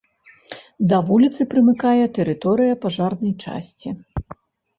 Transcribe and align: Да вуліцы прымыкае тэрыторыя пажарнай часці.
Да 0.93 0.97
вуліцы 1.09 1.41
прымыкае 1.51 2.05
тэрыторыя 2.17 2.73
пажарнай 2.87 3.33
часці. 3.45 3.89